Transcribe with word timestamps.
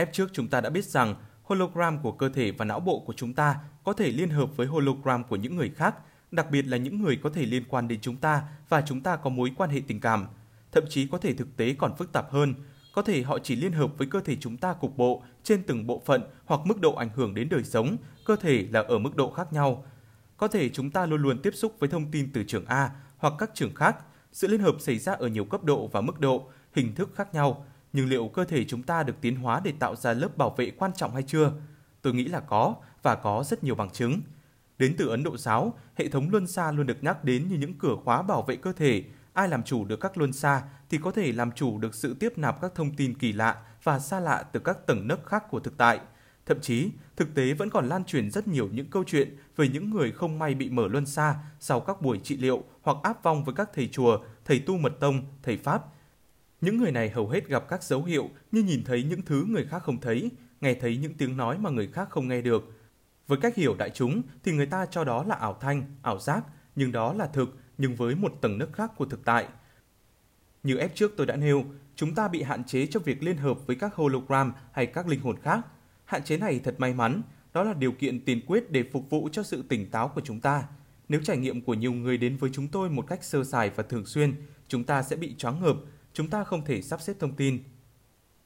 Ép 0.00 0.12
trước 0.12 0.30
chúng 0.32 0.48
ta 0.48 0.60
đã 0.60 0.70
biết 0.70 0.84
rằng 0.84 1.14
hologram 1.42 2.02
của 2.02 2.12
cơ 2.12 2.28
thể 2.28 2.52
và 2.52 2.64
não 2.64 2.80
bộ 2.80 3.02
của 3.06 3.12
chúng 3.16 3.34
ta 3.34 3.56
có 3.84 3.92
thể 3.92 4.10
liên 4.10 4.30
hợp 4.30 4.56
với 4.56 4.66
hologram 4.66 5.24
của 5.24 5.36
những 5.36 5.56
người 5.56 5.70
khác, 5.76 5.94
đặc 6.30 6.50
biệt 6.50 6.62
là 6.62 6.76
những 6.76 7.02
người 7.02 7.18
có 7.22 7.30
thể 7.30 7.46
liên 7.46 7.64
quan 7.68 7.88
đến 7.88 8.00
chúng 8.00 8.16
ta 8.16 8.42
và 8.68 8.82
chúng 8.86 9.00
ta 9.00 9.16
có 9.16 9.30
mối 9.30 9.52
quan 9.56 9.70
hệ 9.70 9.80
tình 9.86 10.00
cảm. 10.00 10.26
Thậm 10.72 10.84
chí 10.88 11.06
có 11.06 11.18
thể 11.18 11.34
thực 11.34 11.56
tế 11.56 11.74
còn 11.78 11.96
phức 11.96 12.12
tạp 12.12 12.32
hơn, 12.32 12.54
có 12.94 13.02
thể 13.02 13.22
họ 13.22 13.38
chỉ 13.38 13.56
liên 13.56 13.72
hợp 13.72 13.98
với 13.98 14.06
cơ 14.06 14.20
thể 14.20 14.36
chúng 14.40 14.56
ta 14.56 14.72
cục 14.72 14.96
bộ 14.96 15.22
trên 15.42 15.62
từng 15.62 15.86
bộ 15.86 16.02
phận 16.06 16.22
hoặc 16.44 16.60
mức 16.64 16.80
độ 16.80 16.94
ảnh 16.94 17.10
hưởng 17.14 17.34
đến 17.34 17.48
đời 17.48 17.64
sống, 17.64 17.96
cơ 18.24 18.36
thể 18.36 18.66
là 18.70 18.80
ở 18.80 18.98
mức 18.98 19.16
độ 19.16 19.30
khác 19.30 19.52
nhau. 19.52 19.84
Có 20.36 20.48
thể 20.48 20.68
chúng 20.68 20.90
ta 20.90 21.06
luôn 21.06 21.22
luôn 21.22 21.42
tiếp 21.42 21.54
xúc 21.54 21.76
với 21.78 21.88
thông 21.88 22.10
tin 22.10 22.32
từ 22.32 22.44
trường 22.44 22.66
A 22.66 22.90
hoặc 23.16 23.32
các 23.38 23.50
trường 23.54 23.74
khác, 23.74 23.96
sự 24.32 24.48
liên 24.48 24.60
hợp 24.60 24.76
xảy 24.78 24.98
ra 24.98 25.12
ở 25.12 25.28
nhiều 25.28 25.44
cấp 25.44 25.64
độ 25.64 25.86
và 25.86 26.00
mức 26.00 26.20
độ, 26.20 26.50
hình 26.74 26.94
thức 26.94 27.10
khác 27.14 27.34
nhau, 27.34 27.66
nhưng 27.92 28.08
liệu 28.08 28.28
cơ 28.28 28.44
thể 28.44 28.64
chúng 28.64 28.82
ta 28.82 29.02
được 29.02 29.20
tiến 29.20 29.36
hóa 29.36 29.60
để 29.64 29.72
tạo 29.78 29.96
ra 29.96 30.12
lớp 30.12 30.36
bảo 30.36 30.54
vệ 30.56 30.70
quan 30.70 30.92
trọng 30.92 31.14
hay 31.14 31.22
chưa? 31.22 31.52
Tôi 32.02 32.14
nghĩ 32.14 32.24
là 32.24 32.40
có 32.40 32.74
và 33.02 33.14
có 33.14 33.44
rất 33.46 33.64
nhiều 33.64 33.74
bằng 33.74 33.90
chứng. 33.90 34.20
Đến 34.78 34.94
từ 34.98 35.08
Ấn 35.08 35.22
Độ 35.22 35.36
giáo, 35.36 35.78
hệ 35.96 36.08
thống 36.08 36.30
luân 36.30 36.46
xa 36.46 36.72
luôn 36.72 36.86
được 36.86 37.04
nhắc 37.04 37.24
đến 37.24 37.48
như 37.48 37.56
những 37.56 37.78
cửa 37.78 37.96
khóa 38.04 38.22
bảo 38.22 38.42
vệ 38.42 38.56
cơ 38.56 38.72
thể. 38.72 39.04
Ai 39.32 39.48
làm 39.48 39.62
chủ 39.62 39.84
được 39.84 40.00
các 40.00 40.18
luân 40.18 40.32
xa 40.32 40.62
thì 40.90 40.98
có 40.98 41.10
thể 41.10 41.32
làm 41.32 41.52
chủ 41.52 41.78
được 41.78 41.94
sự 41.94 42.14
tiếp 42.14 42.32
nạp 42.36 42.60
các 42.60 42.74
thông 42.74 42.94
tin 42.94 43.14
kỳ 43.14 43.32
lạ 43.32 43.56
và 43.82 43.98
xa 43.98 44.20
lạ 44.20 44.44
từ 44.52 44.60
các 44.60 44.86
tầng 44.86 45.08
nấc 45.08 45.26
khác 45.26 45.44
của 45.50 45.60
thực 45.60 45.76
tại. 45.76 46.00
Thậm 46.46 46.60
chí, 46.60 46.90
thực 47.16 47.34
tế 47.34 47.54
vẫn 47.54 47.70
còn 47.70 47.88
lan 47.88 48.04
truyền 48.04 48.30
rất 48.30 48.48
nhiều 48.48 48.68
những 48.72 48.90
câu 48.90 49.04
chuyện 49.06 49.36
về 49.56 49.68
những 49.68 49.90
người 49.90 50.12
không 50.12 50.38
may 50.38 50.54
bị 50.54 50.70
mở 50.70 50.88
luân 50.88 51.06
xa 51.06 51.36
sau 51.60 51.80
các 51.80 52.02
buổi 52.02 52.20
trị 52.24 52.36
liệu 52.36 52.64
hoặc 52.82 52.96
áp 53.02 53.22
vong 53.22 53.44
với 53.44 53.54
các 53.54 53.70
thầy 53.74 53.88
chùa, 53.88 54.18
thầy 54.44 54.58
tu 54.58 54.76
mật 54.76 54.92
tông, 55.00 55.22
thầy 55.42 55.56
Pháp. 55.56 55.82
Những 56.60 56.78
người 56.78 56.92
này 56.92 57.10
hầu 57.10 57.28
hết 57.28 57.48
gặp 57.48 57.68
các 57.68 57.82
dấu 57.82 58.04
hiệu 58.04 58.30
như 58.52 58.62
nhìn 58.62 58.84
thấy 58.84 59.02
những 59.02 59.22
thứ 59.22 59.44
người 59.48 59.66
khác 59.66 59.82
không 59.82 60.00
thấy, 60.00 60.30
nghe 60.60 60.74
thấy 60.74 60.96
những 60.96 61.14
tiếng 61.14 61.36
nói 61.36 61.58
mà 61.58 61.70
người 61.70 61.86
khác 61.86 62.10
không 62.10 62.28
nghe 62.28 62.42
được. 62.42 62.72
Với 63.26 63.38
cách 63.42 63.56
hiểu 63.56 63.74
đại 63.78 63.90
chúng 63.90 64.22
thì 64.44 64.52
người 64.52 64.66
ta 64.66 64.86
cho 64.86 65.04
đó 65.04 65.24
là 65.24 65.34
ảo 65.34 65.58
thanh, 65.60 65.82
ảo 66.02 66.18
giác, 66.18 66.44
nhưng 66.76 66.92
đó 66.92 67.12
là 67.12 67.26
thực 67.26 67.58
nhưng 67.78 67.94
với 67.94 68.14
một 68.14 68.32
tầng 68.40 68.58
nước 68.58 68.72
khác 68.72 68.92
của 68.96 69.04
thực 69.04 69.24
tại. 69.24 69.48
Như 70.62 70.76
ép 70.76 70.94
trước 70.94 71.12
tôi 71.16 71.26
đã 71.26 71.36
nêu, 71.36 71.64
chúng 71.96 72.14
ta 72.14 72.28
bị 72.28 72.42
hạn 72.42 72.64
chế 72.64 72.86
trong 72.86 73.02
việc 73.02 73.22
liên 73.22 73.36
hợp 73.36 73.66
với 73.66 73.76
các 73.76 73.94
hologram 73.94 74.52
hay 74.72 74.86
các 74.86 75.06
linh 75.06 75.20
hồn 75.20 75.36
khác. 75.42 75.60
Hạn 76.04 76.24
chế 76.24 76.36
này 76.36 76.60
thật 76.64 76.74
may 76.78 76.94
mắn, 76.94 77.22
đó 77.52 77.62
là 77.62 77.74
điều 77.74 77.92
kiện 77.92 78.24
tiền 78.24 78.40
quyết 78.46 78.70
để 78.70 78.84
phục 78.92 79.10
vụ 79.10 79.28
cho 79.32 79.42
sự 79.42 79.62
tỉnh 79.68 79.90
táo 79.90 80.08
của 80.08 80.20
chúng 80.20 80.40
ta. 80.40 80.64
Nếu 81.08 81.20
trải 81.24 81.36
nghiệm 81.36 81.60
của 81.60 81.74
nhiều 81.74 81.92
người 81.92 82.18
đến 82.18 82.36
với 82.36 82.50
chúng 82.52 82.68
tôi 82.68 82.90
một 82.90 83.06
cách 83.06 83.24
sơ 83.24 83.44
sài 83.44 83.70
và 83.70 83.82
thường 83.82 84.06
xuyên, 84.06 84.34
chúng 84.68 84.84
ta 84.84 85.02
sẽ 85.02 85.16
bị 85.16 85.34
choáng 85.38 85.62
ngợp, 85.62 85.76
chúng 86.12 86.30
ta 86.30 86.44
không 86.44 86.64
thể 86.64 86.82
sắp 86.82 87.00
xếp 87.00 87.14
thông 87.20 87.34
tin. 87.34 87.62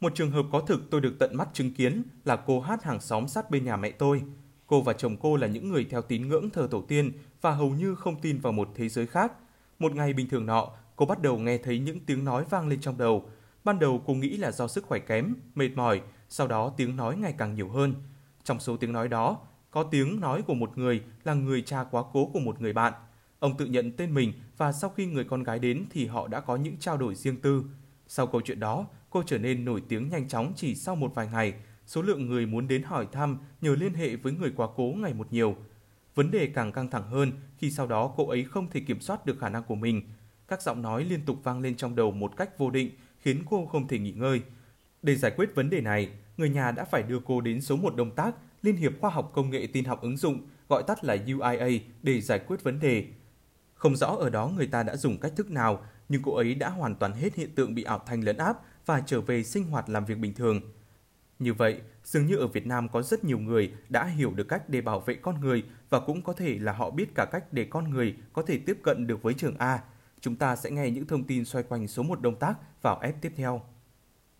Một 0.00 0.12
trường 0.14 0.30
hợp 0.30 0.46
có 0.52 0.60
thực 0.60 0.90
tôi 0.90 1.00
được 1.00 1.16
tận 1.18 1.36
mắt 1.36 1.48
chứng 1.52 1.74
kiến 1.74 2.02
là 2.24 2.36
cô 2.36 2.60
hát 2.60 2.84
hàng 2.84 3.00
xóm 3.00 3.28
sát 3.28 3.50
bên 3.50 3.64
nhà 3.64 3.76
mẹ 3.76 3.90
tôi. 3.90 4.22
Cô 4.66 4.82
và 4.82 4.92
chồng 4.92 5.16
cô 5.16 5.36
là 5.36 5.46
những 5.46 5.68
người 5.68 5.86
theo 5.90 6.02
tín 6.02 6.28
ngưỡng 6.28 6.50
thờ 6.50 6.68
tổ 6.70 6.82
tiên 6.88 7.12
và 7.40 7.50
hầu 7.50 7.70
như 7.70 7.94
không 7.94 8.20
tin 8.20 8.38
vào 8.38 8.52
một 8.52 8.68
thế 8.74 8.88
giới 8.88 9.06
khác. 9.06 9.32
Một 9.78 9.92
ngày 9.92 10.12
bình 10.12 10.28
thường 10.28 10.46
nọ, 10.46 10.70
cô 10.96 11.06
bắt 11.06 11.22
đầu 11.22 11.38
nghe 11.38 11.58
thấy 11.58 11.78
những 11.78 12.00
tiếng 12.00 12.24
nói 12.24 12.44
vang 12.50 12.68
lên 12.68 12.80
trong 12.80 12.98
đầu. 12.98 13.30
Ban 13.64 13.78
đầu 13.78 14.02
cô 14.06 14.14
nghĩ 14.14 14.36
là 14.36 14.50
do 14.50 14.68
sức 14.68 14.84
khỏe 14.84 14.98
kém, 14.98 15.34
mệt 15.54 15.68
mỏi, 15.74 16.00
sau 16.28 16.46
đó 16.46 16.72
tiếng 16.76 16.96
nói 16.96 17.16
ngày 17.16 17.34
càng 17.38 17.54
nhiều 17.54 17.68
hơn. 17.68 17.94
Trong 18.44 18.60
số 18.60 18.76
tiếng 18.76 18.92
nói 18.92 19.08
đó, 19.08 19.38
có 19.70 19.82
tiếng 19.82 20.20
nói 20.20 20.42
của 20.42 20.54
một 20.54 20.78
người 20.78 21.02
là 21.24 21.34
người 21.34 21.62
cha 21.62 21.84
quá 21.84 22.02
cố 22.12 22.30
của 22.32 22.40
một 22.40 22.60
người 22.60 22.72
bạn. 22.72 22.92
Ông 23.38 23.56
tự 23.56 23.66
nhận 23.66 23.92
tên 23.96 24.14
mình 24.14 24.32
và 24.56 24.72
sau 24.72 24.90
khi 24.90 25.06
người 25.06 25.24
con 25.24 25.42
gái 25.42 25.58
đến 25.58 25.84
thì 25.90 26.06
họ 26.06 26.28
đã 26.28 26.40
có 26.40 26.56
những 26.56 26.76
trao 26.76 26.96
đổi 26.96 27.14
riêng 27.14 27.40
tư. 27.40 27.64
Sau 28.06 28.26
câu 28.26 28.40
chuyện 28.40 28.60
đó, 28.60 28.86
cô 29.10 29.22
trở 29.26 29.38
nên 29.38 29.64
nổi 29.64 29.82
tiếng 29.88 30.08
nhanh 30.08 30.28
chóng 30.28 30.52
chỉ 30.56 30.74
sau 30.74 30.96
một 30.96 31.14
vài 31.14 31.28
ngày. 31.32 31.54
Số 31.86 32.02
lượng 32.02 32.26
người 32.26 32.46
muốn 32.46 32.68
đến 32.68 32.82
hỏi 32.82 33.06
thăm 33.12 33.38
nhờ 33.60 33.74
liên 33.74 33.94
hệ 33.94 34.16
với 34.16 34.32
người 34.32 34.52
quá 34.56 34.68
cố 34.76 34.94
ngày 34.96 35.14
một 35.14 35.32
nhiều. 35.32 35.56
Vấn 36.14 36.30
đề 36.30 36.46
càng 36.54 36.72
căng 36.72 36.90
thẳng 36.90 37.10
hơn 37.10 37.32
khi 37.58 37.70
sau 37.70 37.86
đó 37.86 38.12
cô 38.16 38.28
ấy 38.28 38.44
không 38.44 38.70
thể 38.70 38.80
kiểm 38.80 39.00
soát 39.00 39.26
được 39.26 39.38
khả 39.38 39.48
năng 39.48 39.62
của 39.62 39.74
mình. 39.74 40.02
Các 40.48 40.62
giọng 40.62 40.82
nói 40.82 41.04
liên 41.04 41.20
tục 41.26 41.36
vang 41.44 41.60
lên 41.60 41.76
trong 41.76 41.96
đầu 41.96 42.10
một 42.10 42.36
cách 42.36 42.58
vô 42.58 42.70
định 42.70 42.90
khiến 43.20 43.42
cô 43.50 43.66
không 43.66 43.88
thể 43.88 43.98
nghỉ 43.98 44.12
ngơi. 44.12 44.42
Để 45.02 45.16
giải 45.16 45.32
quyết 45.36 45.54
vấn 45.54 45.70
đề 45.70 45.80
này, 45.80 46.08
người 46.36 46.48
nhà 46.48 46.70
đã 46.70 46.84
phải 46.84 47.02
đưa 47.02 47.20
cô 47.26 47.40
đến 47.40 47.60
số 47.60 47.76
một 47.76 47.96
đồng 47.96 48.10
tác 48.10 48.34
Liên 48.62 48.76
hiệp 48.76 48.92
Khoa 49.00 49.10
học 49.10 49.30
Công 49.34 49.50
nghệ 49.50 49.66
Tin 49.72 49.84
học 49.84 50.02
ứng 50.02 50.16
dụng, 50.16 50.46
gọi 50.68 50.82
tắt 50.86 51.04
là 51.04 51.16
UIA, 51.26 51.80
để 52.02 52.20
giải 52.20 52.38
quyết 52.38 52.62
vấn 52.62 52.80
đề. 52.80 53.06
Không 53.78 53.96
rõ 53.96 54.06
ở 54.06 54.30
đó 54.30 54.50
người 54.56 54.66
ta 54.66 54.82
đã 54.82 54.96
dùng 54.96 55.18
cách 55.18 55.32
thức 55.36 55.50
nào, 55.50 55.82
nhưng 56.08 56.22
cô 56.22 56.34
ấy 56.34 56.54
đã 56.54 56.68
hoàn 56.68 56.94
toàn 56.94 57.12
hết 57.12 57.34
hiện 57.34 57.54
tượng 57.54 57.74
bị 57.74 57.82
ảo 57.82 58.02
thanh 58.06 58.24
lấn 58.24 58.36
áp 58.36 58.58
và 58.86 59.02
trở 59.06 59.20
về 59.20 59.44
sinh 59.44 59.64
hoạt 59.64 59.88
làm 59.88 60.04
việc 60.04 60.18
bình 60.18 60.34
thường. 60.34 60.60
Như 61.38 61.54
vậy, 61.54 61.80
dường 62.04 62.26
như 62.26 62.36
ở 62.36 62.46
Việt 62.46 62.66
Nam 62.66 62.88
có 62.88 63.02
rất 63.02 63.24
nhiều 63.24 63.38
người 63.38 63.72
đã 63.88 64.04
hiểu 64.04 64.30
được 64.34 64.48
cách 64.48 64.68
để 64.68 64.80
bảo 64.80 65.00
vệ 65.00 65.14
con 65.14 65.40
người 65.40 65.64
và 65.90 66.00
cũng 66.00 66.22
có 66.22 66.32
thể 66.32 66.58
là 66.58 66.72
họ 66.72 66.90
biết 66.90 67.14
cả 67.14 67.26
cách 67.32 67.52
để 67.52 67.64
con 67.64 67.90
người 67.90 68.16
có 68.32 68.42
thể 68.42 68.58
tiếp 68.66 68.78
cận 68.82 69.06
được 69.06 69.22
với 69.22 69.34
trường 69.34 69.56
A. 69.58 69.82
Chúng 70.20 70.36
ta 70.36 70.56
sẽ 70.56 70.70
nghe 70.70 70.90
những 70.90 71.06
thông 71.06 71.24
tin 71.24 71.44
xoay 71.44 71.64
quanh 71.64 71.88
số 71.88 72.02
một 72.02 72.20
động 72.20 72.36
tác 72.36 72.82
vào 72.82 72.98
ép 73.00 73.14
tiếp 73.20 73.32
theo. 73.36 73.62